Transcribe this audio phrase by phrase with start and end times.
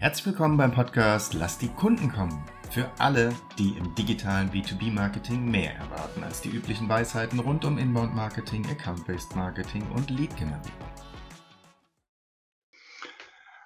[0.00, 2.42] Herzlich willkommen beim Podcast Lass die Kunden kommen.
[2.70, 8.64] Für alle, die im digitalen B2B-Marketing mehr erwarten als die üblichen Weisheiten rund um Inbound-Marketing,
[8.64, 10.88] Account-Based Marketing und Lead-Generierung.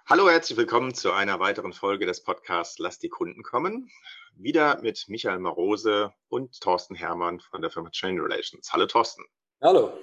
[0.07, 3.89] Hallo, herzlich willkommen zu einer weiteren Folge des Podcasts Lass die Kunden kommen.
[4.35, 8.73] Wieder mit Michael Marose und Thorsten Hermann von der Firma Chain Relations.
[8.73, 9.25] Hallo Thorsten.
[9.63, 9.97] Hallo.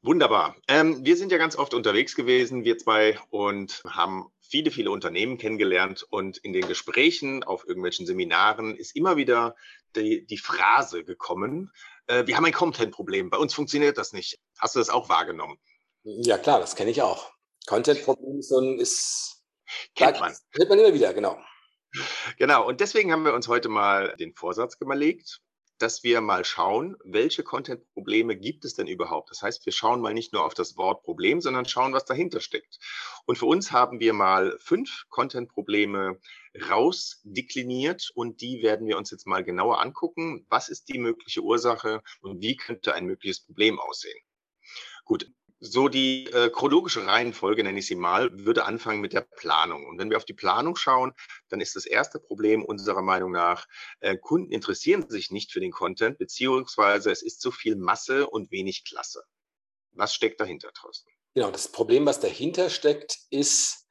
[0.00, 0.56] Wunderbar.
[0.66, 5.38] Ähm, wir sind ja ganz oft unterwegs gewesen, wir zwei, und haben viele, viele Unternehmen
[5.38, 9.56] kennengelernt und in den Gesprächen auf irgendwelchen Seminaren ist immer wieder
[9.96, 11.72] die, die Phrase gekommen,
[12.06, 14.38] äh, wir haben ein Content-Problem, bei uns funktioniert das nicht.
[14.58, 15.56] Hast du das auch wahrgenommen?
[16.02, 17.32] Ja klar, das kenne ich auch.
[17.66, 19.42] Content-Problem ist, so ein, ist
[19.94, 20.36] Kennt man.
[20.52, 21.38] Hört man immer wieder, genau.
[22.36, 25.40] Genau, und deswegen haben wir uns heute mal den Vorsatz überlegt,
[25.82, 29.30] dass wir mal schauen, welche Content-Probleme gibt es denn überhaupt.
[29.30, 32.40] Das heißt, wir schauen mal nicht nur auf das Wort Problem, sondern schauen, was dahinter
[32.40, 32.78] steckt.
[33.26, 36.20] Und für uns haben wir mal fünf Content-Probleme
[36.70, 40.46] rausdekliniert und die werden wir uns jetzt mal genauer angucken.
[40.48, 44.18] Was ist die mögliche Ursache und wie könnte ein mögliches Problem aussehen?
[45.04, 45.28] Gut,
[45.64, 49.86] so die äh, chronologische Reihenfolge, nenne ich sie mal, würde anfangen mit der Planung.
[49.86, 51.12] Und wenn wir auf die Planung schauen,
[51.50, 53.68] dann ist das erste Problem unserer Meinung nach,
[54.00, 58.50] äh, Kunden interessieren sich nicht für den Content, beziehungsweise es ist zu viel Masse und
[58.50, 59.22] wenig Klasse.
[59.92, 61.12] Was steckt dahinter, Thorsten?
[61.34, 63.86] Genau, das Problem, was dahinter steckt, ist,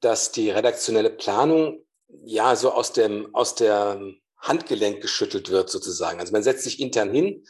[0.00, 1.86] dass die redaktionelle Planung
[2.22, 3.98] ja so aus dem, aus der
[4.36, 6.20] Handgelenk geschüttelt wird sozusagen.
[6.20, 7.46] Also man setzt sich intern hin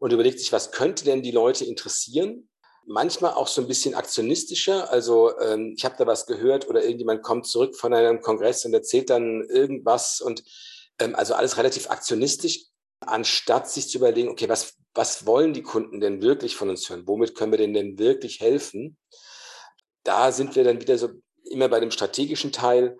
[0.00, 2.48] und überlegt sich, was könnte denn die Leute interessieren?
[2.86, 4.90] Manchmal auch so ein bisschen aktionistischer.
[4.90, 8.74] Also ähm, ich habe da was gehört oder irgendjemand kommt zurück von einem Kongress und
[8.74, 10.42] erzählt dann irgendwas und
[10.98, 12.66] ähm, also alles relativ aktionistisch,
[13.00, 17.06] anstatt sich zu überlegen, okay, was, was wollen die Kunden denn wirklich von uns hören?
[17.06, 18.96] Womit können wir denen denn wirklich helfen?
[20.04, 21.10] Da sind wir dann wieder so
[21.44, 22.98] immer bei dem strategischen Teil,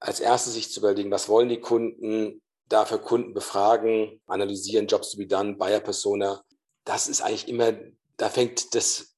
[0.00, 5.16] als erstes sich zu überlegen, was wollen die Kunden, dafür Kunden befragen, analysieren, Jobs to
[5.16, 6.44] be done, Buyer Persona.
[6.84, 7.72] Das ist eigentlich immer,
[8.16, 9.14] da fängt das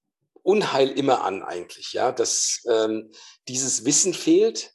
[0.50, 3.12] Unheil immer an eigentlich, ja, dass ähm,
[3.46, 4.72] dieses Wissen fehlt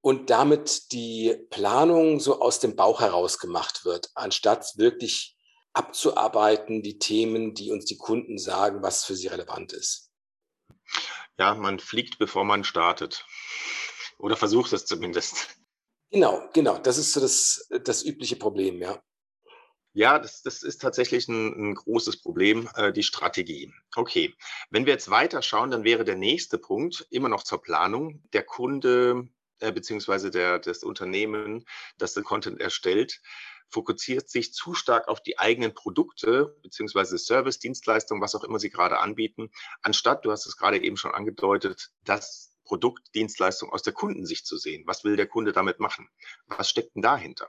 [0.00, 5.36] und damit die Planung so aus dem Bauch heraus gemacht wird, anstatt wirklich
[5.72, 10.10] abzuarbeiten, die Themen, die uns die Kunden sagen, was für sie relevant ist.
[11.38, 13.26] Ja, man fliegt, bevor man startet.
[14.18, 15.58] Oder versucht es zumindest.
[16.10, 16.78] Genau, genau.
[16.78, 19.02] Das ist so das, das übliche Problem, ja.
[19.94, 23.72] Ja, das, das ist tatsächlich ein, ein großes Problem, äh, die Strategie.
[23.94, 24.34] Okay,
[24.70, 28.20] wenn wir jetzt weiter schauen, dann wäre der nächste Punkt immer noch zur Planung.
[28.32, 29.28] Der Kunde
[29.60, 31.64] äh, beziehungsweise das Unternehmen,
[31.96, 33.22] das den Content erstellt,
[33.70, 38.70] fokussiert sich zu stark auf die eigenen Produkte beziehungsweise Service, Dienstleistung, was auch immer sie
[38.70, 39.50] gerade anbieten,
[39.82, 44.58] anstatt, du hast es gerade eben schon angedeutet, das Produkt, Dienstleistung aus der Kundensicht zu
[44.58, 44.82] sehen.
[44.86, 46.08] Was will der Kunde damit machen?
[46.46, 47.48] Was steckt denn dahinter?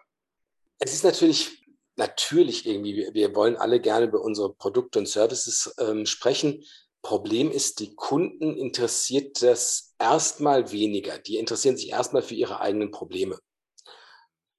[0.78, 1.65] Es ist natürlich
[1.96, 6.64] natürlich irgendwie, wir wollen alle gerne über unsere Produkte und Services ähm, sprechen.
[7.02, 11.20] Problem ist, die Kunden interessiert das erstmal weniger.
[11.20, 13.38] Die interessieren sich erstmal für ihre eigenen Probleme.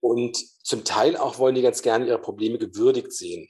[0.00, 3.48] Und zum Teil auch wollen die ganz gerne ihre Probleme gewürdigt sehen.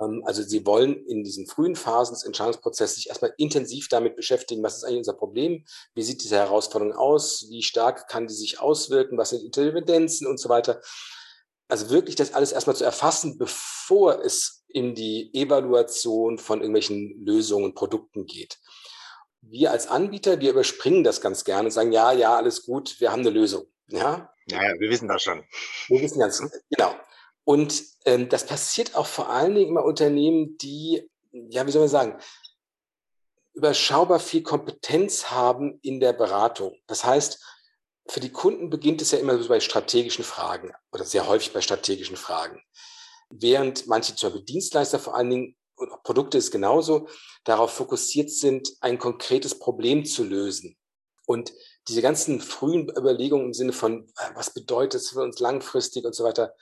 [0.00, 4.62] Ähm, also sie wollen in diesen frühen Phasen des Entscheidungsprozesses sich erstmal intensiv damit beschäftigen,
[4.62, 5.64] was ist eigentlich unser Problem,
[5.94, 10.38] wie sieht diese Herausforderung aus, wie stark kann die sich auswirken, was sind Intervendenzen und
[10.38, 10.80] so weiter.
[11.70, 17.74] Also wirklich das alles erstmal zu erfassen, bevor es in die Evaluation von irgendwelchen Lösungen,
[17.74, 18.58] Produkten geht.
[19.42, 23.10] Wir als Anbieter, wir überspringen das ganz gerne und sagen, ja, ja, alles gut, wir
[23.10, 23.64] haben eine Lösung.
[23.88, 25.44] Ja, ja, ja wir wissen das schon.
[25.88, 26.94] Wir wissen ganz genau.
[27.44, 31.88] Und ähm, das passiert auch vor allen Dingen immer Unternehmen, die, ja, wie soll man
[31.88, 32.18] sagen,
[33.54, 36.76] überschaubar viel Kompetenz haben in der Beratung.
[36.86, 37.42] Das heißt,
[38.10, 41.60] für die Kunden beginnt es ja immer so bei strategischen Fragen oder sehr häufig bei
[41.60, 42.60] strategischen Fragen.
[43.30, 47.08] Während manche zum Beispiel Dienstleister vor allen Dingen und auch Produkte ist genauso,
[47.44, 50.76] darauf fokussiert sind, ein konkretes Problem zu lösen.
[51.26, 51.52] Und
[51.88, 56.14] diese ganzen frühen Überlegungen im Sinne von, äh, was bedeutet es für uns langfristig und
[56.14, 56.54] so weiter,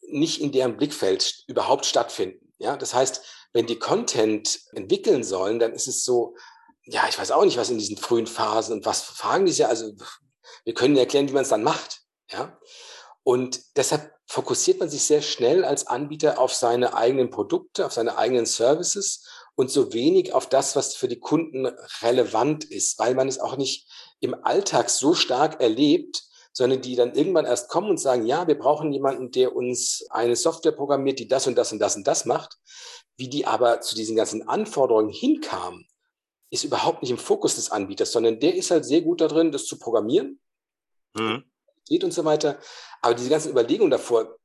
[0.00, 2.52] nicht in deren Blickfeld überhaupt stattfinden.
[2.58, 3.22] Ja, das heißt,
[3.52, 6.36] wenn die Content entwickeln sollen, dann ist es so,
[6.84, 9.68] ja, ich weiß auch nicht, was in diesen frühen Phasen und was fragen die ja,
[9.68, 9.92] also
[10.64, 12.02] wir können erklären, wie man es dann macht.
[12.30, 12.58] Ja?
[13.22, 18.16] Und deshalb fokussiert man sich sehr schnell als Anbieter auf seine eigenen Produkte, auf seine
[18.16, 21.66] eigenen Services und so wenig auf das, was für die Kunden
[22.00, 23.88] relevant ist, weil man es auch nicht
[24.20, 26.22] im Alltag so stark erlebt,
[26.52, 30.36] sondern die dann irgendwann erst kommen und sagen, ja, wir brauchen jemanden, der uns eine
[30.36, 32.58] Software programmiert, die das und das und das und das macht.
[33.16, 35.86] Wie die aber zu diesen ganzen Anforderungen hinkamen,
[36.52, 39.66] ist überhaupt nicht im Fokus des Anbieters, sondern der ist halt sehr gut darin, das
[39.66, 40.38] zu programmieren
[41.14, 41.44] Mhm.
[41.90, 42.58] Und so weiter.
[43.02, 44.38] Aber diese ganzen Überlegungen davor,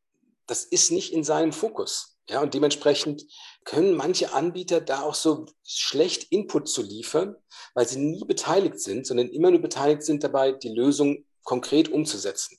[0.48, 2.20] das ist nicht in seinem Fokus.
[2.30, 3.24] Ja, und dementsprechend
[3.64, 7.36] können manche Anbieter da auch so schlecht Input zu liefern,
[7.74, 12.58] weil sie nie beteiligt sind, sondern immer nur beteiligt sind dabei, die Lösung konkret umzusetzen.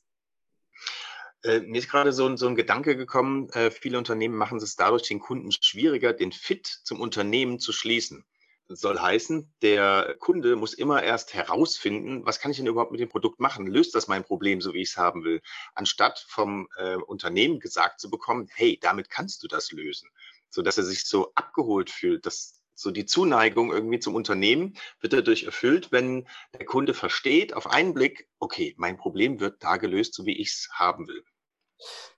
[1.42, 4.74] Äh, mir ist gerade so ein, so ein Gedanke gekommen, äh, viele Unternehmen machen es
[4.74, 8.24] dadurch den Kunden schwieriger, den Fit zum Unternehmen zu schließen.
[8.70, 13.08] Soll heißen, der Kunde muss immer erst herausfinden, was kann ich denn überhaupt mit dem
[13.08, 13.66] Produkt machen?
[13.66, 15.40] Löst das mein Problem, so wie ich es haben will?
[15.74, 20.10] Anstatt vom äh, Unternehmen gesagt zu bekommen, hey, damit kannst du das lösen,
[20.50, 25.44] sodass er sich so abgeholt fühlt, dass so die Zuneigung irgendwie zum Unternehmen wird dadurch
[25.44, 30.26] erfüllt, wenn der Kunde versteht auf einen Blick, okay, mein Problem wird da gelöst, so
[30.26, 31.24] wie ich es haben will.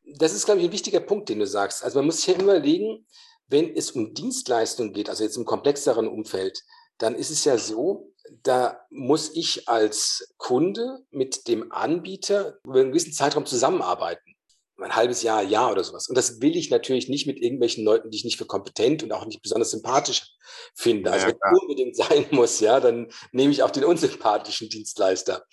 [0.05, 1.85] Das ist, glaube ich, ein wichtiger Punkt, den du sagst.
[1.85, 3.07] Also man muss sich ja immer überlegen,
[3.51, 6.63] wenn es um Dienstleistungen geht, also jetzt im komplexeren Umfeld,
[6.99, 8.13] dann ist es ja so,
[8.43, 14.23] da muss ich als Kunde mit dem Anbieter über einen gewissen Zeitraum zusammenarbeiten.
[14.79, 16.09] Ein halbes Jahr, Jahr oder sowas.
[16.09, 19.13] Und das will ich natürlich nicht mit irgendwelchen Leuten, die ich nicht für kompetent und
[19.13, 20.35] auch nicht besonders sympathisch
[20.75, 21.13] finde.
[21.13, 25.45] Also ja, wenn es unbedingt sein muss, ja, dann nehme ich auch den unsympathischen Dienstleister.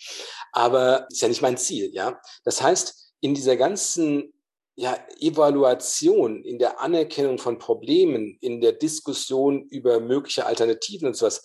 [0.53, 2.21] Aber ist ja nicht mein Ziel, ja.
[2.45, 4.31] Das heißt, in dieser ganzen
[4.79, 11.41] ja, Evaluation, in der Anerkennung von Problemen, in der Diskussion über mögliche Alternativen und sowas,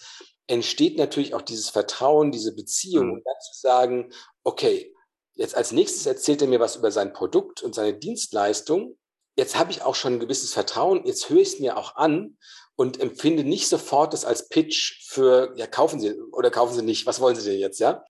[0.46, 3.12] entsteht natürlich auch dieses Vertrauen, diese Beziehung mhm.
[3.14, 4.12] und dann zu sagen,
[4.44, 4.94] okay,
[5.32, 8.99] jetzt als nächstes erzählt er mir was über sein Produkt und seine Dienstleistung.
[9.34, 12.37] Jetzt habe ich auch schon ein gewisses Vertrauen, jetzt höre ich es mir auch an
[12.76, 17.06] und empfinde nicht sofort das als Pitch für, ja, kaufen Sie oder kaufen Sie nicht,
[17.06, 18.05] was wollen Sie denn jetzt, ja?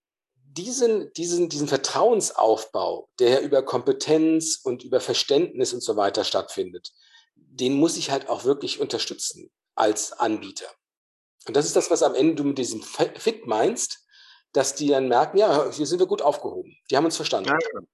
[0.56, 6.92] Diesen, diesen, diesen Vertrauensaufbau, der über Kompetenz und über Verständnis und so weiter stattfindet,
[7.34, 10.66] den muss ich halt auch wirklich unterstützen als Anbieter.
[11.46, 14.06] Und das ist das, was am Ende du mit diesem Fit meinst,
[14.52, 16.76] dass die dann merken, ja, hier sind wir gut aufgehoben.
[16.90, 17.48] Die haben uns verstanden.
[17.48, 17.86] Ja, genau.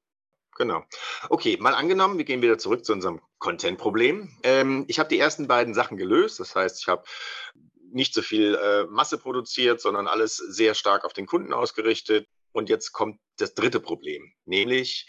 [0.56, 0.84] genau.
[1.30, 4.36] Okay, mal angenommen, wir gehen wieder zurück zu unserem Content-Problem.
[4.42, 6.40] Ähm, ich habe die ersten beiden Sachen gelöst.
[6.40, 7.04] Das heißt, ich habe
[7.90, 12.28] nicht so viel äh, Masse produziert, sondern alles sehr stark auf den Kunden ausgerichtet.
[12.58, 15.06] Und jetzt kommt das dritte Problem, nämlich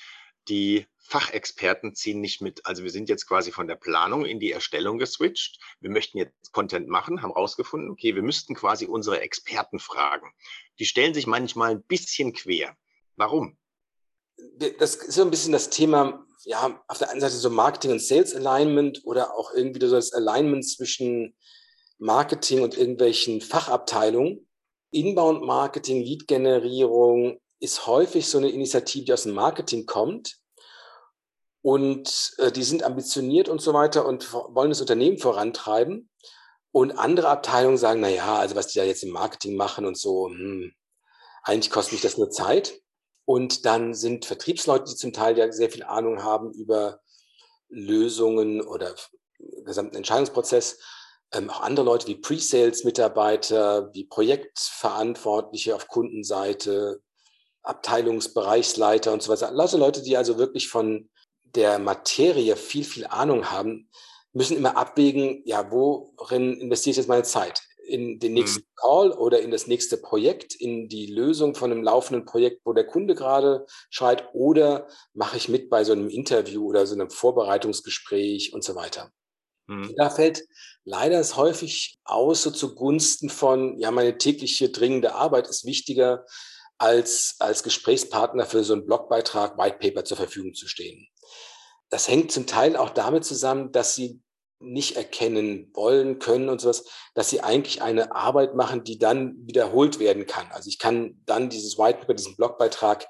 [0.50, 2.64] die Fachexperten ziehen nicht mit.
[2.68, 5.60] Also wir sind jetzt quasi von der Planung in die Erstellung geswitcht.
[5.80, 10.32] Wir möchten jetzt Content machen, haben rausgefunden, okay, wir müssten quasi unsere Experten fragen.
[10.78, 12.78] Die stellen sich manchmal ein bisschen quer.
[13.16, 13.58] Warum?
[14.78, 18.02] Das ist so ein bisschen das Thema, ja, auf der einen Seite so Marketing und
[18.02, 21.36] Sales Alignment oder auch irgendwie so das Alignment zwischen
[21.98, 24.48] Marketing und irgendwelchen Fachabteilungen.
[24.92, 30.38] Inbound-Marketing, Lead-Generierung ist häufig so eine Initiative, die aus dem Marketing kommt.
[31.62, 36.10] Und äh, die sind ambitioniert und so weiter und wollen das Unternehmen vorantreiben.
[36.72, 39.98] Und andere Abteilungen sagen, na ja, also was die da jetzt im Marketing machen und
[39.98, 40.72] so, hm,
[41.44, 42.80] eigentlich kostet mich das nur Zeit.
[43.26, 47.02] Und dann sind Vertriebsleute, die zum Teil ja sehr viel Ahnung haben über
[47.68, 48.96] Lösungen oder
[49.66, 50.80] gesamten Entscheidungsprozess,
[51.34, 57.02] ähm, auch andere Leute wie Pre-Sales-Mitarbeiter, wie Projektverantwortliche auf Kundenseite,
[57.62, 59.52] Abteilungsbereichsleiter und so weiter.
[59.58, 61.10] Also Leute, die also wirklich von
[61.44, 63.90] der Materie viel, viel Ahnung haben,
[64.34, 67.62] müssen immer abwägen, ja, worin investiere ich jetzt meine Zeit?
[67.86, 68.76] In den nächsten mhm.
[68.76, 72.86] Call oder in das nächste Projekt, in die Lösung von einem laufenden Projekt, wo der
[72.86, 78.54] Kunde gerade schreit, oder mache ich mit bei so einem Interview oder so einem Vorbereitungsgespräch
[78.54, 79.12] und so weiter.
[79.70, 79.94] Mhm.
[79.98, 80.44] Da fällt
[80.84, 86.26] leider es häufig aus, so zugunsten von, ja, meine tägliche dringende Arbeit ist wichtiger,
[86.80, 91.08] als als Gesprächspartner für so einen Blogbeitrag, White Paper zur Verfügung zu stehen.
[91.90, 94.22] Das hängt zum Teil auch damit zusammen, dass sie
[94.60, 100.00] nicht erkennen wollen, können und sowas, dass sie eigentlich eine Arbeit machen, die dann wiederholt
[100.00, 100.48] werden kann.
[100.52, 103.08] Also ich kann dann dieses White Paper, diesen Blogbeitrag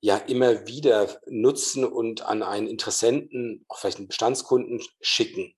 [0.00, 5.54] ja immer wieder nutzen und an einen Interessenten, auch vielleicht einen Bestandskunden schicken.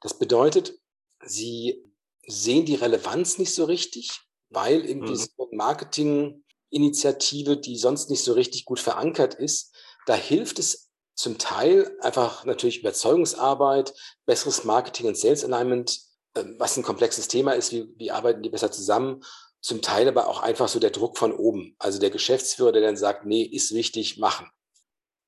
[0.00, 0.78] Das bedeutet,
[1.24, 1.84] sie
[2.26, 5.16] sehen die Relevanz nicht so richtig, weil irgendwie mhm.
[5.16, 9.74] so eine Marketinginitiative, die sonst nicht so richtig gut verankert ist,
[10.06, 13.92] da hilft es zum Teil einfach natürlich Überzeugungsarbeit,
[14.24, 16.00] besseres Marketing und Sales Alignment,
[16.36, 19.22] ähm, was ein komplexes Thema ist, wie, wie arbeiten die besser zusammen,
[19.60, 21.74] zum Teil aber auch einfach so der Druck von oben.
[21.78, 24.48] Also der Geschäftsführer, der dann sagt, nee, ist wichtig, machen.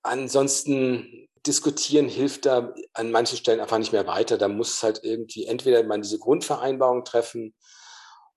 [0.03, 4.39] Ansonsten diskutieren hilft da an manchen Stellen einfach nicht mehr weiter.
[4.39, 7.55] Da muss halt irgendwie entweder man diese Grundvereinbarung treffen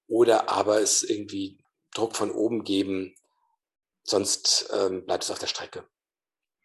[0.07, 1.57] oder aber es irgendwie
[1.93, 3.15] Druck von oben geben.
[4.03, 5.87] Sonst ähm, bleibt es auf der Strecke.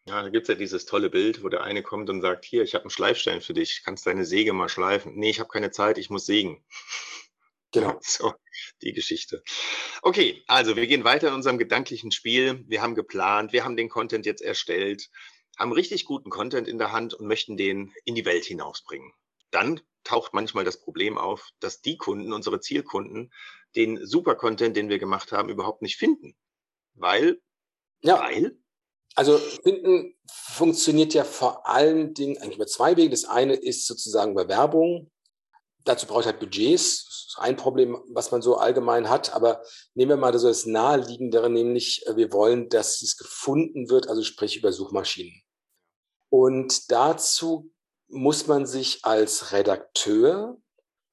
[0.06, 2.62] Ja, da gibt es ja dieses tolle Bild, wo der eine kommt und sagt, hier,
[2.62, 5.14] ich habe einen Schleifstein für dich, kannst deine Säge mal schleifen.
[5.16, 6.64] Nee, ich habe keine Zeit, ich muss sägen.
[7.72, 7.98] Genau.
[8.02, 8.32] So,
[8.82, 9.42] die Geschichte.
[10.02, 12.64] Okay, also wir gehen weiter in unserem gedanklichen Spiel.
[12.66, 15.10] Wir haben geplant, wir haben den Content jetzt erstellt,
[15.58, 19.12] haben richtig guten Content in der Hand und möchten den in die Welt hinausbringen.
[19.50, 23.32] Dann taucht manchmal das Problem auf, dass die Kunden, unsere Zielkunden,
[23.76, 26.36] den Super-Content, den wir gemacht haben, überhaupt nicht finden.
[26.94, 27.40] Weil,
[28.02, 28.20] ja.
[28.20, 28.58] weil
[29.14, 33.10] also Finden funktioniert ja vor allen Dingen eigentlich über zwei Wege.
[33.10, 35.10] Das eine ist sozusagen Bewerbung.
[35.84, 37.04] Dazu braucht halt Budgets.
[37.04, 39.34] Das ist ein Problem, was man so allgemein hat.
[39.34, 39.62] Aber
[39.94, 44.22] nehmen wir mal so das Naheliegendere, nämlich äh, wir wollen, dass es gefunden wird, also
[44.22, 45.42] sprich über Suchmaschinen.
[46.30, 47.70] Und dazu
[48.08, 50.56] muss man sich als Redakteur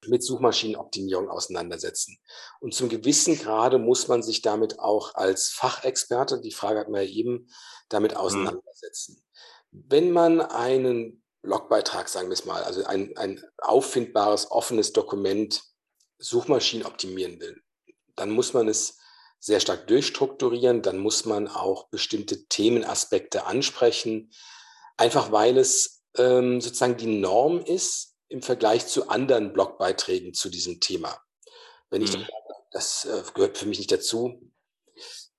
[0.08, 2.20] mit Suchmaschinenoptimierung auseinandersetzen.
[2.60, 7.02] Und zum gewissen Grade muss man sich damit auch als Fachexperte, die Frage hat man
[7.02, 7.50] ja eben,
[7.90, 8.18] damit mhm.
[8.18, 9.24] auseinandersetzen.
[9.72, 9.84] Mhm.
[9.88, 15.64] Wenn man einen Blogbeitrag, sagen wir es mal, also ein, ein auffindbares, offenes Dokument
[16.18, 17.62] Suchmaschinen optimieren will,
[18.16, 18.98] dann muss man es
[19.40, 24.32] sehr stark durchstrukturieren, dann muss man auch bestimmte Themenaspekte ansprechen,
[24.98, 30.80] einfach weil es ähm, sozusagen die Norm ist im Vergleich zu anderen Blogbeiträgen zu diesem
[30.80, 31.20] Thema.
[31.90, 32.26] Wenn ich mhm.
[32.72, 34.42] das äh, gehört für mich nicht dazu,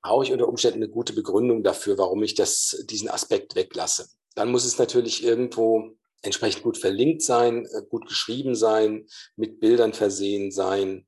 [0.02, 4.08] brauche ich unter Umständen eine gute Begründung dafür, warum ich das, diesen Aspekt weglasse.
[4.34, 9.92] Dann muss es natürlich irgendwo entsprechend gut verlinkt sein, äh, gut geschrieben sein, mit Bildern
[9.92, 11.06] versehen sein,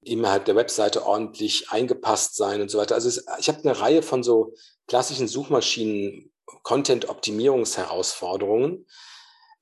[0.00, 2.94] innerhalb der Webseite ordentlich eingepasst sein und so weiter.
[2.94, 4.54] Also es, ich habe eine Reihe von so
[4.86, 8.86] klassischen Suchmaschinen Content-Optimierungsherausforderungen.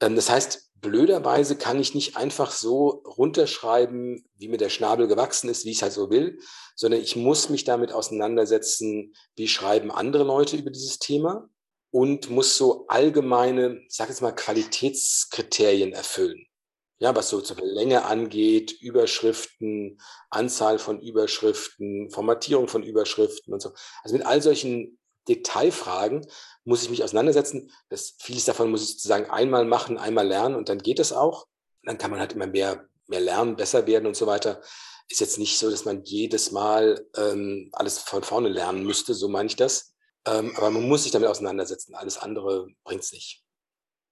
[0.01, 5.49] Ähm, das heißt, blöderweise kann ich nicht einfach so runterschreiben, wie mir der Schnabel gewachsen
[5.49, 6.39] ist, wie ich es halt so will,
[6.75, 11.49] sondern ich muss mich damit auseinandersetzen, wie schreiben andere Leute über dieses Thema
[11.91, 16.47] und muss so allgemeine, ich sage jetzt mal, Qualitätskriterien erfüllen.
[16.99, 20.01] Ja, was so zur Länge angeht, Überschriften,
[20.31, 23.73] Anzahl von Überschriften, Formatierung von Überschriften und so.
[24.03, 26.27] Also mit all solchen Detailfragen
[26.65, 27.71] muss ich mich auseinandersetzen.
[27.89, 31.47] Das, vieles davon muss ich sozusagen einmal machen, einmal lernen und dann geht es auch.
[31.83, 34.61] Dann kann man halt immer mehr, mehr lernen, besser werden und so weiter.
[35.09, 39.29] Ist jetzt nicht so, dass man jedes Mal ähm, alles von vorne lernen müsste, so
[39.29, 39.95] meine ich das.
[40.27, 41.95] Ähm, aber man muss sich damit auseinandersetzen.
[41.95, 43.45] Alles andere bringt es nicht.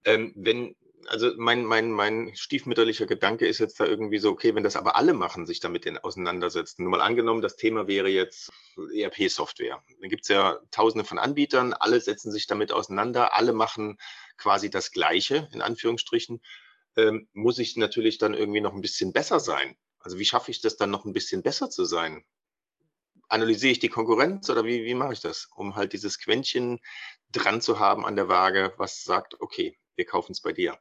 [0.04, 0.76] Ähm, wenn,
[1.09, 4.97] also mein, mein, mein stiefmütterlicher Gedanke ist jetzt da irgendwie so, okay, wenn das aber
[4.97, 6.83] alle machen, sich damit auseinandersetzen.
[6.83, 9.83] Nur mal angenommen, das Thema wäre jetzt ERP-Software.
[10.01, 13.99] Da gibt es ja tausende von Anbietern, alle setzen sich damit auseinander, alle machen
[14.37, 16.41] quasi das Gleiche, in Anführungsstrichen.
[16.97, 19.77] Ähm, muss ich natürlich dann irgendwie noch ein bisschen besser sein?
[19.99, 22.25] Also wie schaffe ich das dann noch ein bisschen besser zu sein?
[23.29, 26.81] Analysiere ich die Konkurrenz oder wie, wie mache ich das, um halt dieses Quäntchen
[27.33, 30.79] dran zu haben an der Waage, was sagt, okay, wir kaufen es bei dir?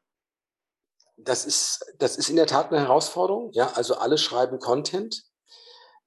[1.18, 3.52] Das ist, das ist in der Tat eine Herausforderung.
[3.54, 5.24] Ja, also alle schreiben Content.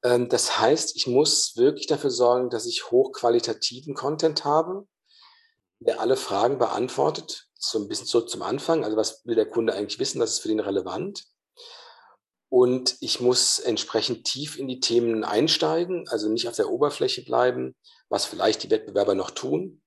[0.03, 4.87] Ähm, das heißt, ich muss wirklich dafür sorgen, dass ich hochqualitativen Content habe,
[5.81, 7.47] der alle Fragen beantwortet.
[7.55, 8.85] So ein bisschen zurück zum Anfang.
[8.85, 10.21] Also was will der Kunde eigentlich wissen?
[10.21, 11.25] Was ist für ihn relevant?
[12.49, 17.75] Und ich muss entsprechend tief in die Themen einsteigen, also nicht auf der Oberfläche bleiben,
[18.09, 19.83] was vielleicht die Wettbewerber noch tun.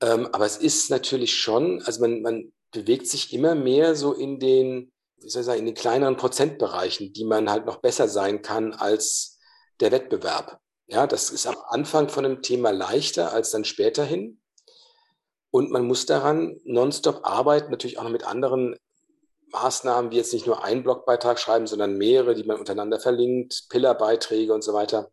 [0.00, 4.38] Ähm, aber es ist natürlich schon, also man, man bewegt sich immer mehr so in
[4.38, 8.42] den, wie soll ich sagen, in den kleineren Prozentbereichen, die man halt noch besser sein
[8.42, 9.38] kann als
[9.80, 10.60] der Wettbewerb.
[10.86, 14.40] Ja, das ist am Anfang von einem Thema leichter als dann später hin.
[15.50, 18.76] Und man muss daran nonstop arbeiten, natürlich auch noch mit anderen
[19.52, 24.52] Maßnahmen, wie jetzt nicht nur einen Blogbeitrag schreiben, sondern mehrere, die man untereinander verlinkt, Pillarbeiträge
[24.52, 25.10] und so weiter.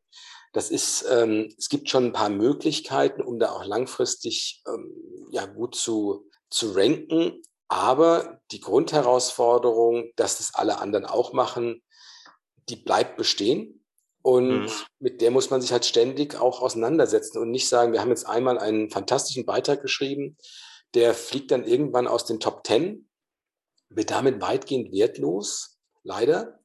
[0.54, 4.94] Das ist, ähm, es gibt schon ein paar Möglichkeiten, um da auch langfristig ähm,
[5.32, 7.42] ja, gut zu, zu ranken.
[7.68, 11.82] Aber die Grundherausforderung, dass das alle anderen auch machen,
[12.70, 13.84] die bleibt bestehen.
[14.22, 14.72] Und mhm.
[15.00, 18.28] mit der muss man sich halt ständig auch auseinandersetzen und nicht sagen, wir haben jetzt
[18.28, 20.38] einmal einen fantastischen Beitrag geschrieben,
[20.96, 23.08] der fliegt dann irgendwann aus den Top Ten,
[23.90, 26.60] wird damit weitgehend wertlos, leider.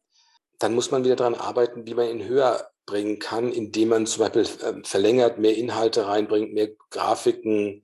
[0.59, 4.21] Dann muss man wieder daran arbeiten, wie man ihn höher bringen kann, indem man zum
[4.25, 7.83] Beispiel ähm, verlängert, mehr Inhalte reinbringt, mehr Grafiken,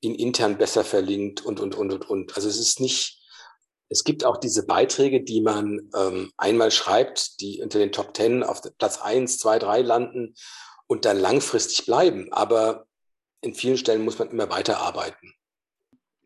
[0.00, 2.36] ihn intern besser verlinkt und, und, und, und, und.
[2.36, 3.20] Also es ist nicht,
[3.88, 8.42] es gibt auch diese Beiträge, die man ähm, einmal schreibt, die unter den Top Ten
[8.42, 10.34] auf Platz eins, zwei, drei landen
[10.86, 12.32] und dann langfristig bleiben.
[12.32, 12.86] Aber
[13.40, 15.34] in vielen Stellen muss man immer weiterarbeiten.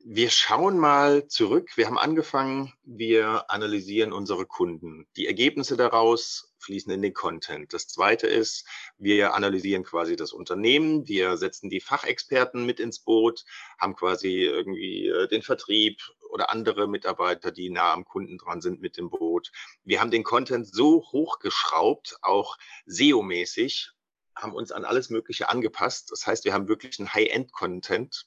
[0.02, 1.76] Wir schauen mal zurück.
[1.76, 5.06] Wir haben angefangen, wir analysieren unsere Kunden.
[5.16, 7.72] Die Ergebnisse daraus fließen in den Content.
[7.72, 8.66] Das zweite ist,
[8.98, 11.08] wir analysieren quasi das Unternehmen.
[11.08, 13.44] Wir setzen die Fachexperten mit ins Boot,
[13.78, 16.00] haben quasi irgendwie äh, den Vertrieb
[16.30, 19.50] oder andere Mitarbeiter, die nah am Kunden dran sind mit dem Boot.
[19.84, 23.90] Wir haben den Content so hochgeschraubt, auch SEO-mäßig,
[24.34, 26.10] haben uns an alles Mögliche angepasst.
[26.10, 28.26] Das heißt, wir haben wirklich einen High-End-Content.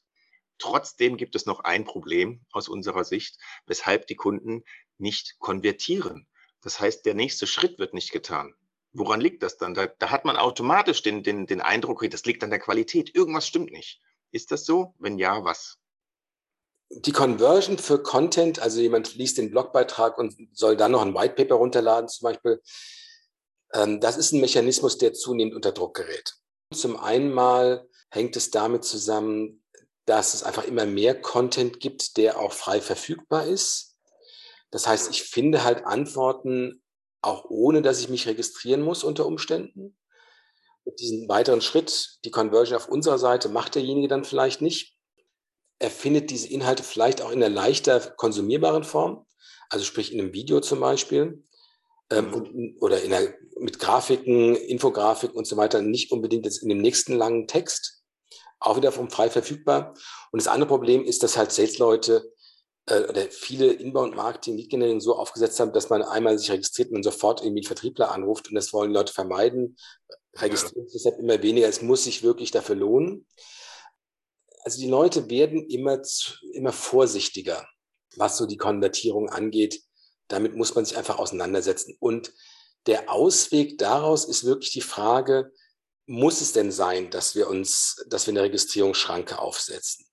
[0.59, 4.63] Trotzdem gibt es noch ein Problem aus unserer Sicht, weshalb die Kunden
[4.97, 6.27] nicht konvertieren.
[6.63, 8.55] Das heißt, der nächste Schritt wird nicht getan.
[8.93, 9.73] Woran liegt das dann?
[9.73, 13.13] Da, da hat man automatisch den, den, den Eindruck, das liegt an der Qualität.
[13.15, 14.01] Irgendwas stimmt nicht.
[14.31, 14.93] Ist das so?
[14.99, 15.77] Wenn ja, was?
[16.89, 21.33] Die Conversion für Content, also jemand liest den Blogbeitrag und soll dann noch ein White
[21.33, 22.61] Paper runterladen zum Beispiel,
[23.73, 26.35] ähm, das ist ein Mechanismus, der zunehmend unter Druck gerät.
[26.71, 29.63] Zum einen mal hängt es damit zusammen,
[30.05, 33.92] dass es einfach immer mehr Content gibt, der auch frei verfügbar ist.
[34.73, 36.81] Das heißt, ich finde halt Antworten
[37.21, 39.95] auch ohne, dass ich mich registrieren muss unter Umständen.
[40.83, 44.97] Mit diesem weiteren Schritt, die Conversion auf unserer Seite macht derjenige dann vielleicht nicht.
[45.77, 49.27] Er findet diese Inhalte vielleicht auch in einer leichter konsumierbaren Form,
[49.69, 51.43] also sprich in einem Video zum Beispiel
[52.09, 52.33] ähm, mhm.
[52.33, 56.81] und, oder in einer, mit Grafiken, Infografik und so weiter, nicht unbedingt jetzt in dem
[56.81, 58.03] nächsten langen Text,
[58.59, 59.93] auch wieder vom frei verfügbar.
[60.31, 62.32] Und das andere Problem ist, dass halt Sales-Leute
[62.87, 67.41] äh, oder viele Inbound-Marketing, Lead-Generierung so aufgesetzt haben, dass man einmal sich registriert und sofort
[67.41, 69.77] irgendwie einen Vertriebler anruft und das wollen Leute vermeiden.
[70.35, 71.67] Registrieren sich deshalb immer weniger.
[71.67, 73.27] Es muss sich wirklich dafür lohnen.
[74.63, 76.01] Also die Leute werden immer,
[76.53, 77.67] immer vorsichtiger,
[78.15, 79.81] was so die Konvertierung angeht.
[80.27, 81.95] Damit muss man sich einfach auseinandersetzen.
[81.99, 82.33] Und
[82.87, 85.51] der Ausweg daraus ist wirklich die Frage,
[86.05, 90.05] muss es denn sein, dass wir uns, dass wir eine Registrierungsschranke aufsetzen?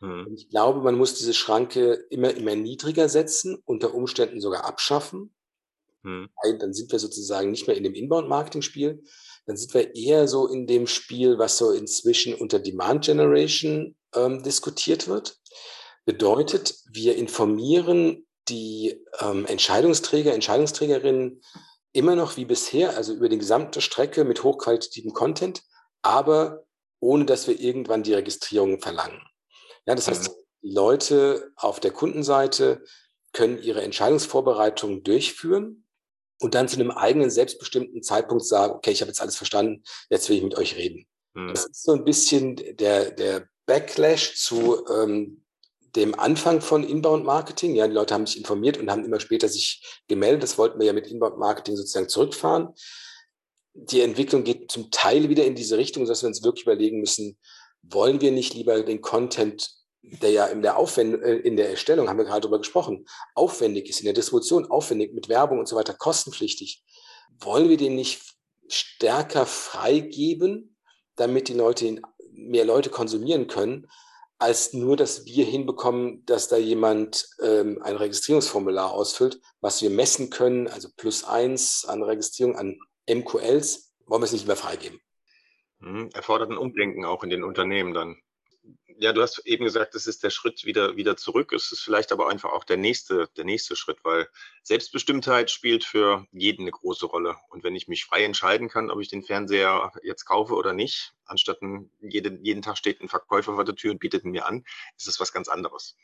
[0.00, 0.34] Mhm.
[0.34, 5.34] Ich glaube, man muss diese Schranke immer, immer niedriger setzen, unter Umständen sogar abschaffen.
[6.02, 6.28] Mhm.
[6.58, 9.02] Dann sind wir sozusagen nicht mehr in dem Inbound-Marketing-Spiel.
[9.46, 14.42] Dann sind wir eher so in dem Spiel, was so inzwischen unter Demand Generation ähm,
[14.42, 15.38] diskutiert wird.
[16.04, 21.42] Bedeutet, wir informieren die ähm, Entscheidungsträger, Entscheidungsträgerinnen
[21.92, 25.62] immer noch wie bisher, also über die gesamte Strecke mit hochqualitativem Content,
[26.02, 26.64] aber
[27.00, 29.20] ohne dass wir irgendwann die Registrierung verlangen.
[29.88, 30.34] Ja, das heißt, mhm.
[30.62, 32.84] die Leute auf der Kundenseite
[33.32, 35.86] können ihre Entscheidungsvorbereitung durchführen
[36.40, 40.28] und dann zu einem eigenen selbstbestimmten Zeitpunkt sagen, okay, ich habe jetzt alles verstanden, jetzt
[40.28, 41.06] will ich mit euch reden.
[41.32, 41.54] Mhm.
[41.54, 45.42] Das ist so ein bisschen der, der Backlash zu ähm,
[45.96, 47.74] dem Anfang von Inbound Marketing.
[47.74, 50.42] Ja, die Leute haben sich informiert und haben immer später sich gemeldet.
[50.42, 52.74] Das wollten wir ja mit Inbound Marketing sozusagen zurückfahren.
[53.72, 57.38] Die Entwicklung geht zum Teil wieder in diese Richtung, dass wir uns wirklich überlegen müssen,
[57.82, 59.77] wollen wir nicht lieber den Content
[60.22, 63.88] der ja in der, Aufwend äh, in der Erstellung, haben wir gerade darüber gesprochen, aufwendig
[63.88, 66.82] ist, in der Distribution aufwendig, mit Werbung und so weiter, kostenpflichtig.
[67.40, 68.22] Wollen wir den nicht
[68.68, 70.76] stärker freigeben,
[71.16, 72.00] damit die Leute
[72.32, 73.88] mehr Leute konsumieren können,
[74.38, 80.30] als nur, dass wir hinbekommen, dass da jemand ähm, ein Registrierungsformular ausfüllt, was wir messen
[80.30, 82.78] können, also plus eins an Registrierung, an
[83.10, 85.00] MQLs, wollen wir es nicht mehr freigeben.
[85.80, 88.16] Mhm, erfordert ein Umdenken auch in den Unternehmen dann
[89.00, 91.52] ja, du hast eben gesagt, das ist der Schritt wieder, wieder zurück.
[91.52, 94.28] Es ist vielleicht aber einfach auch der nächste, der nächste Schritt, weil
[94.62, 97.36] Selbstbestimmtheit spielt für jeden eine große Rolle.
[97.50, 101.14] Und wenn ich mich frei entscheiden kann, ob ich den Fernseher jetzt kaufe oder nicht,
[101.24, 104.46] anstatt ein, jeden, jeden Tag steht ein Verkäufer vor der Tür und bietet ihn mir
[104.46, 104.64] an,
[104.96, 105.96] ist es was ganz anderes.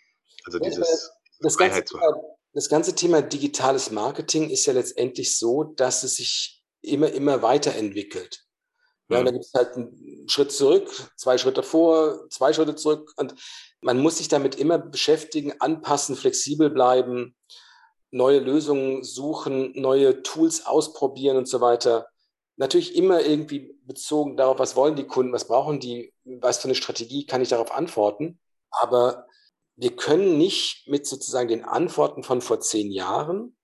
[0.44, 2.20] Also dieses das Freiheit ganze, zu haben.
[2.52, 8.46] Das ganze Thema digitales Marketing ist ja letztendlich so, dass es sich immer, immer weiterentwickelt.
[9.08, 13.12] Ja, und da gibt es halt einen Schritt zurück, zwei Schritte vor, zwei Schritte zurück.
[13.16, 13.34] Und
[13.82, 17.36] man muss sich damit immer beschäftigen, anpassen, flexibel bleiben,
[18.10, 22.08] neue Lösungen suchen, neue Tools ausprobieren und so weiter.
[22.56, 26.76] Natürlich immer irgendwie bezogen darauf, was wollen die Kunden, was brauchen die, was für eine
[26.76, 28.38] Strategie kann ich darauf antworten.
[28.70, 29.26] Aber
[29.76, 33.56] wir können nicht mit sozusagen den Antworten von vor zehn Jahren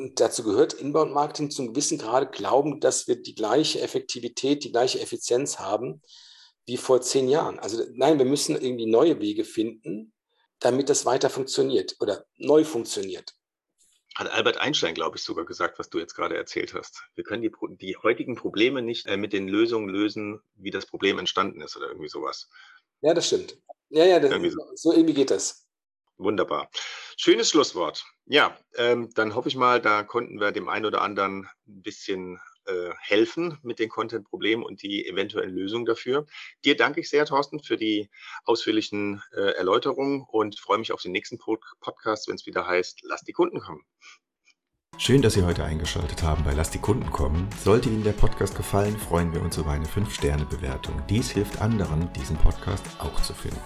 [0.00, 4.98] und dazu gehört Inbound-Marketing zum gewissen Grade glauben, dass wir die gleiche Effektivität, die gleiche
[5.00, 6.02] Effizienz haben
[6.66, 7.58] wie vor zehn Jahren.
[7.58, 10.12] Also nein, wir müssen irgendwie neue Wege finden,
[10.58, 13.34] damit das weiter funktioniert oder neu funktioniert.
[14.14, 17.02] Hat Albert Einstein, glaube ich, sogar gesagt, was du jetzt gerade erzählt hast.
[17.14, 21.18] Wir können die, die heutigen Probleme nicht äh, mit den Lösungen lösen, wie das Problem
[21.18, 22.48] entstanden ist oder irgendwie sowas.
[23.02, 23.56] Ja, das stimmt.
[23.88, 24.60] Ja, ja, das, irgendwie so.
[24.74, 25.66] so irgendwie geht das.
[26.20, 26.70] Wunderbar.
[27.16, 28.04] Schönes Schlusswort.
[28.26, 32.38] Ja, ähm, dann hoffe ich mal, da konnten wir dem einen oder anderen ein bisschen
[32.66, 36.26] äh, helfen mit den Content-Problemen und die eventuellen Lösungen dafür.
[36.64, 38.10] Dir danke ich sehr, Thorsten, für die
[38.44, 43.00] ausführlichen äh, Erläuterungen und freue mich auf den nächsten Pod Podcast, wenn es wieder heißt,
[43.02, 43.82] lass die Kunden kommen.
[44.98, 47.48] Schön, dass Sie heute eingeschaltet haben bei Lass die Kunden kommen.
[47.64, 51.02] Sollte Ihnen der Podcast gefallen, freuen wir uns über eine 5-Sterne-Bewertung.
[51.08, 53.60] Dies hilft anderen, diesen Podcast auch zu finden.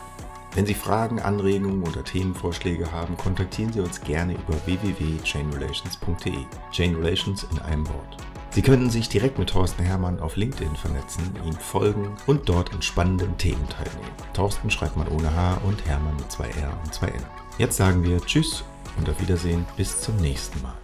[0.54, 6.44] Wenn Sie Fragen, Anregungen oder Themenvorschläge haben, kontaktieren Sie uns gerne über www.chainrelations.de.
[6.70, 8.16] Chain Relations in einem Wort.
[8.50, 12.82] Sie könnten sich direkt mit Thorsten Hermann auf LinkedIn vernetzen, ihm folgen und dort an
[12.82, 14.14] spannenden Themen teilnehmen.
[14.32, 17.24] Thorsten schreibt man ohne H und Hermann mit zwei R und zwei N.
[17.58, 18.62] Jetzt sagen wir Tschüss
[18.96, 20.83] und auf Wiedersehen bis zum nächsten Mal.